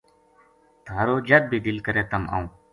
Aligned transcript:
تھہارو 0.85 1.15
جد 1.27 1.43
بھی 1.49 1.59
دل 1.65 1.77
کرے 1.85 2.03
تم 2.11 2.23
آؤں 2.35 2.45